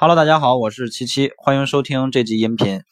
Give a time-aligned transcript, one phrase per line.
[0.00, 2.82] Hello，大家好，我是七七，欢迎收听这集音频。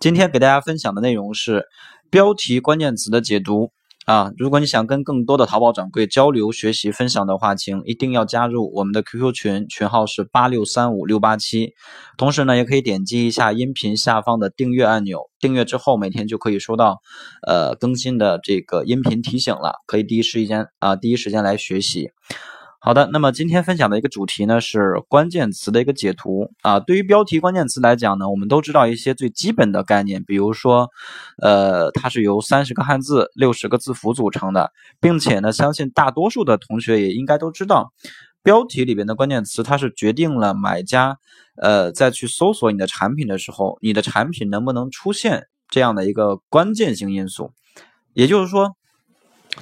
[0.00, 1.66] 今天给大家分享的内容是
[2.08, 3.70] 标题关键词的解读
[4.06, 4.32] 啊。
[4.38, 11.74] 如果你想跟更多的淘宝掌柜交流、学习、分享的话，请一定要加入我们的 QQ 群，群号是八六三五六八七。
[12.16, 17.02] 同时呢，也可以点击一下音频下方的订阅按钮，订阅之后每天就可以收到
[17.46, 22.08] 呃更新的这个音频提醒了，可以第一时间啊第一时间来学习。
[22.86, 26.80] 好的，那么今天分享的一个主题呢是关键词的一个解读啊。
[26.80, 30.90] 对于标题关键词来讲呢，我们都知道一些最基本的概念，比如说，
[31.40, 34.70] 呃，它是由三十个汉字、六十个字符组成的，
[35.00, 37.90] 并且呢， 相信大多数的同学也应该都知道，
[38.42, 41.16] 标题里边的关键词它是决定了买家
[41.56, 47.50] 呃在去搜索你的产品的时候，你的产品能不能出现这样的一个关键性因素，
[48.12, 48.76] 也就是说。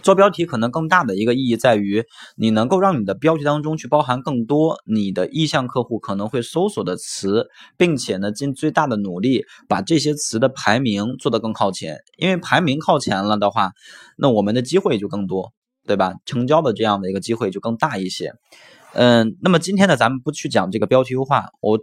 [0.02, 2.04] 做标题可能更大的一个意义在于，
[2.36, 12.00] 你能够让你的标题当中去包含更多你的意向客户可能会搜索的词，并且呢，尽最大的努力把这些词的排名做得更靠前。
[12.18, 13.72] 因为排名靠前了的话，
[14.16, 15.52] 那我们的机会就更多，
[15.86, 16.14] 对吧？
[16.26, 18.34] 成交的这样的一个机会就更大一些。
[18.94, 21.78] 嗯，那么今天呢，咱们不去讲这个标题优化，我。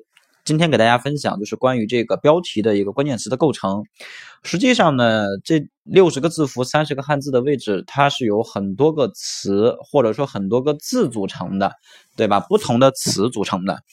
[0.50, 3.84] 今天给大家分享就是关于这个标题的一个关键词的构成。
[4.42, 11.74] 实际上呢，这六十个字符、三十个汉字的位置，它是由很多个词或者说很多个字组成的，
[12.16, 12.40] 对吧？
[12.40, 13.84] 不同的词组成的。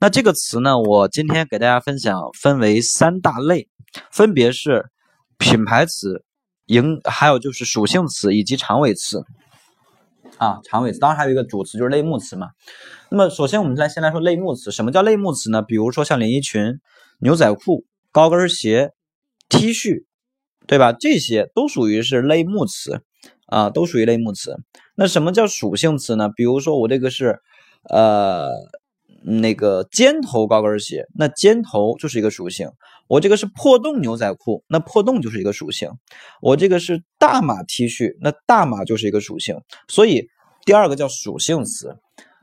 [0.00, 3.68] 那这个词呢，我今天给大家分享分为三大类，
[4.10, 4.90] 分别是
[5.38, 6.22] 品牌词、
[6.66, 9.24] 营，还有就是属性词以及长尾词。
[10.42, 12.48] 啊，长尾词当然还有一个主词，就是类目词嘛。
[13.10, 15.62] 那么首先我们来先来说类目词，什么叫类目词呢？
[15.62, 16.80] 比如说像连衣裙、
[17.20, 18.90] 牛仔裤、高跟鞋、
[19.48, 20.04] T 恤，
[20.66, 20.92] 对吧？
[20.92, 23.02] 这些都属于是类目词
[23.46, 24.56] 啊，都属于类目词。
[24.96, 26.28] 那什么叫属性词呢？
[26.34, 27.38] 比如说我这个是
[27.88, 28.48] 呃
[29.24, 32.68] 那个尖头高跟鞋，那尖头就是一个属性。
[33.08, 35.90] 我这个是破洞牛仔裤，那破洞就是一个属性。
[36.40, 39.56] 我这个是大码 T 恤，那大码就是一个属性。
[39.88, 40.28] 所以
[40.64, 41.96] 第二个叫属性词。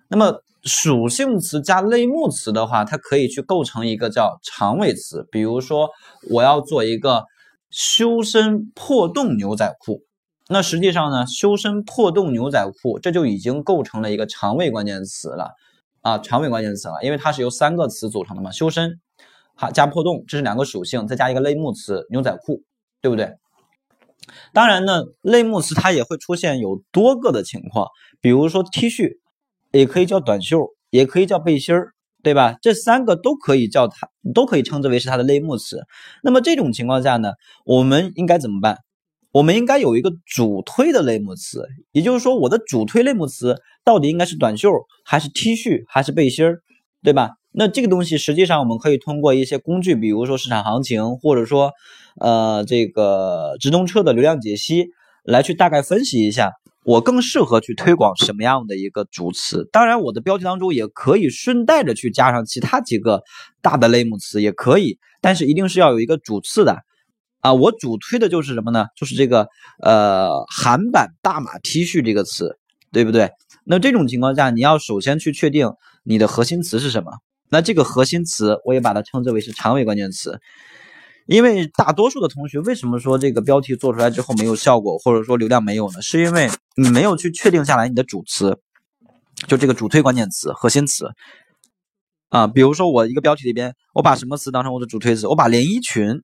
[0.09, 5.27] 那么属性词加类目词的话，它可以去构成一个叫长尾词。
[5.31, 5.89] 比如说，
[6.29, 7.25] 我要做一个
[7.71, 10.01] 修身破洞牛仔裤，
[10.49, 15.51] 那实际上呢，修身破洞牛仔裤这就已经构成了一个长尾关键词了
[16.01, 18.99] 啊，长尾关键词了，因为它是由三个词组成的嘛，修身。
[19.55, 22.63] 好，加破洞，这是两个属性，再加一个类目词牛仔裤，
[23.01, 23.35] 对不对？
[24.53, 27.87] 当然呢，类目词它也会出现有多个的情况，
[28.21, 29.17] 比如说 T 恤，
[29.71, 31.89] 也可以叫短袖，也可以叫背心儿，
[32.23, 32.55] 对吧？
[32.61, 35.83] 这三个都可以叫它，都可以称之为是它的类目词。
[36.23, 37.33] 那么这种情况下呢，
[37.65, 38.77] 我们应该怎么办？
[39.31, 44.71] 我们应该有一个主推的类目词，也就是说，我的主推类目词到底应该是短袖，
[45.05, 46.61] 还是 T 恤，还是背心儿，
[47.03, 47.31] 对吧？
[47.51, 51.71] 那这个东西实际上我们可以通过一些工具，比如说市场行情，或者说，
[52.19, 54.87] 呃，这个直通车的流量解析，
[55.23, 56.51] 来去大概分析一下，
[56.83, 59.69] 我更适合去推广什么样的一个主词。
[59.71, 63.21] 当然，我的标题当中也可以顺带着去加上其他几个
[63.61, 66.77] 大的类目词，也可以，但是一定是要有一个主次的。
[67.41, 68.87] 啊，我主推的就是什么呢？
[68.95, 69.47] 就是这个
[69.81, 72.57] 呃韩版大码 T 恤这个词，
[72.91, 73.31] 对不对？
[73.63, 75.71] 那这种情况下，你要首先去确定
[76.03, 77.11] 你的核心词是什么。
[77.49, 80.39] 那这个核心词，我也把它称之为是长尾关键词，
[81.25, 86.01] 因为大多数的同学为什么说这个标题做出来之后没有效果，或者说流量没有呢？
[86.01, 88.59] 是因为你没有去确定下来你的主词，
[89.47, 91.11] 就这个主推关键词、核心词
[92.29, 92.47] 啊。
[92.47, 95.27] 比如说我一个标题里边，我把什么词当成我的主推词？
[95.27, 96.21] 我把连衣裙，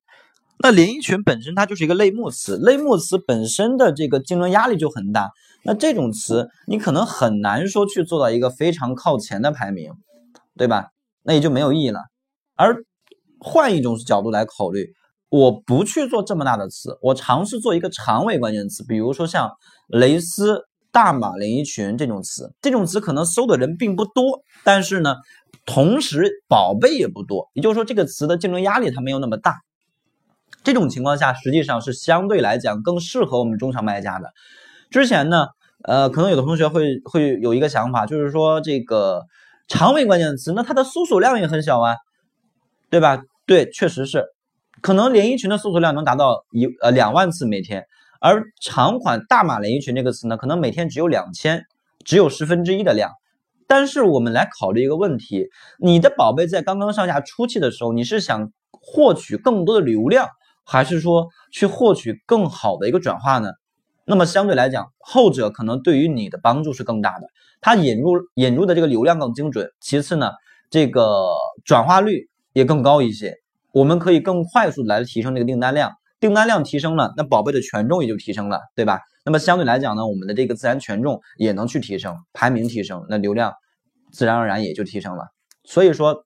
[0.59, 5.31] 那连衣裙本身它就是一个类目词，类目词本身的这个竞争压力就很大，
[5.63, 9.91] 那这种词你可能很难说去做到一个非常靠前的排名，
[10.57, 10.88] 对吧？
[11.23, 11.99] 那也就没有意义了。
[12.55, 12.83] 而
[13.39, 14.93] 换一种角度来考虑，
[15.29, 19.51] 我不去做这么大的词，我尝试做一个长尾关键词，比如说像
[19.87, 20.61] 蕾丝、
[20.91, 25.16] 大码连衣裙这种词，这种词可能搜的人并不多，但是呢，
[25.66, 29.65] 同时宝贝也不多，也就是说这个词的竞争压力它没有那么大。
[30.66, 34.34] 这种情况下，实际上是相对来讲更适合我们中小卖家的。
[34.90, 35.47] 之前呢，
[35.85, 39.22] 呃，可能有的同学会会有一个想法，就是说这个。
[39.67, 41.96] 长尾关键词，那它的搜索量也很小啊，
[42.91, 43.23] 对吧？
[43.47, 44.23] 对，确实是，
[44.79, 47.84] 可能连衣裙的搜索量能达到一呃两万次每天，
[48.22, 51.66] 而长款大码连衣裙这个词呢，可能每天只有两千，
[52.03, 53.09] 只有十分之一的量。
[53.66, 55.47] 但是我们来考虑一个问题，
[55.79, 60.28] 你的宝贝在刚刚上架初期的时候，你是想获取更多的流量，
[60.66, 63.52] 还是说去获取更好的一个转化呢？
[64.03, 67.28] 那么相对来讲，后者可能对于你的帮助是更大的，
[67.62, 69.72] 它引入引入的这个流量更精准。
[69.79, 70.32] 其次呢，
[70.70, 71.29] 这个
[71.64, 73.35] 转化率也更高一些，
[73.72, 79.00] 我们可以更快速来提升这个订单量，订单量提升了，那宝贝的权重也就提升了，对吧？
[79.23, 83.53] 那么相对来讲呢，我们的这个自然权重也能去提升，排名提升，那流量
[84.11, 85.26] 自然而然也就提升了。
[85.64, 86.24] 所以说，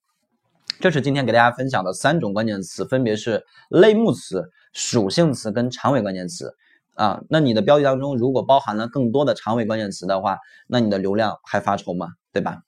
[0.79, 6.55] 这是今天给大家分享的三种关键词，分别是类目词、属性词跟长尾关键词。
[6.95, 10.37] 啊，那你的标题当中如果包含了更多的长尾关键词的话，
[10.67, 12.07] 那你的流量还发愁吗？
[12.31, 12.59] 对吧？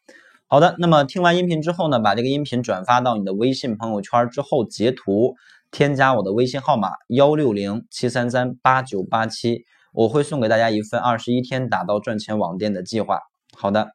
[0.48, 5.36] 好的，那么听完音频之后呢，把这个音频转发到你的微信朋友圈之后，截图
[5.72, 13.20] 添加我的微信号码幺六零七三三八九八七，我会送给大家一份二十一天打造赚钱网店的计划。
[13.58, 13.92] 好的。